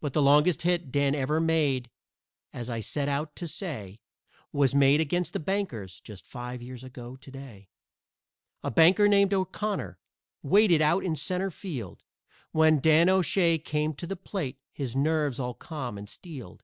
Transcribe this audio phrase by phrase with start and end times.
[0.00, 1.90] But the longest hit Dan ever made,
[2.52, 3.98] as I set out to say,
[4.52, 7.68] Was made against the Bankers just five years ago to day.
[8.62, 9.98] A banker named O'Connor
[10.44, 12.04] waited out in centre field
[12.52, 16.62] When Dan O'Shay came to the plate, his nerves all calm and steeled.